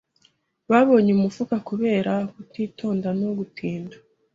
[0.69, 3.95] Babonye umufuka kubera kutitonda no gutinda.